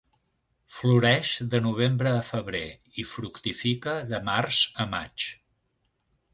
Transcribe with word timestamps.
Floreix 0.77 1.33
de 1.51 1.59
novembre 1.65 2.15
a 2.23 2.25
febrer 2.31 2.63
i 3.03 3.07
fructifica 3.11 3.97
de 4.15 4.25
març 4.33 4.65
a 4.87 4.91
maig. 4.97 5.31